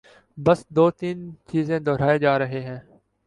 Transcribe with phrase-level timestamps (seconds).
[0.37, 2.79] بس دو تین چیزیں دہرائے جا رہے ہیں۔